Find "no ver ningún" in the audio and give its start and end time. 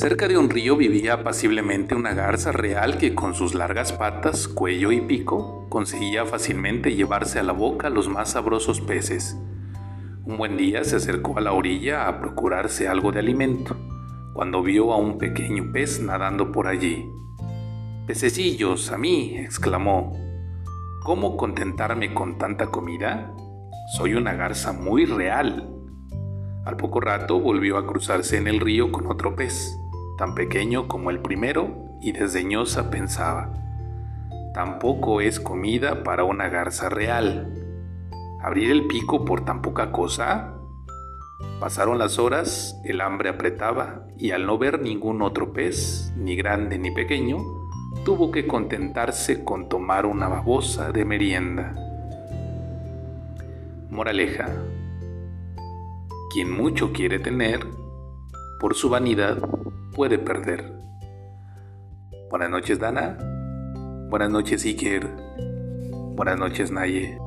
44.44-45.22